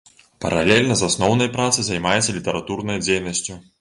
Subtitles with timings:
[0.43, 3.61] Паралельна з асноўнай працай займаецца літаратурнай дзейнасцю.